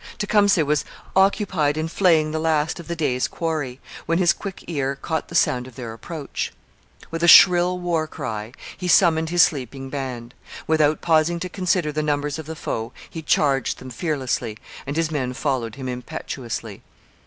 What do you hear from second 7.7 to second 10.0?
war cry he summoned his sleeping